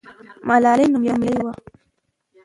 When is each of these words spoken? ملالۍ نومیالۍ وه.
ملالۍ 0.47 0.85
نومیالۍ 0.91 1.33
وه. 1.45 1.53